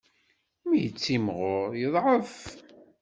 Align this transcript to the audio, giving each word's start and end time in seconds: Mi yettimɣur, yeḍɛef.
Mi 0.67 0.77
yettimɣur, 0.83 1.67
yeḍɛef. 1.81 2.33